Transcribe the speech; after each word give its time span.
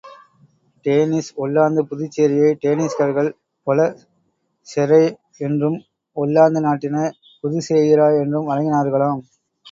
Danish 0.85 1.29
ஒல்லாந்து 1.43 1.81
புதுச்சேரியை 1.89 2.47
டேனிஷ்காரர்கள் 2.63 3.29
பொல 3.67 3.85
செரே 4.67 5.01
என்றும், 5.47 5.77
ஒல்லாந்து 6.17 6.63
நாட்டினர் 6.67 7.13
புதேஷேயிரா 7.43 8.07
என்றும் 8.23 8.49
வழங்கினார்களாம். 8.49 9.21